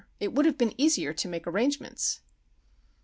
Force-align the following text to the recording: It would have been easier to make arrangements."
It 0.19 0.33
would 0.33 0.47
have 0.47 0.57
been 0.57 0.73
easier 0.81 1.13
to 1.13 1.27
make 1.27 1.45
arrangements." 1.45 2.21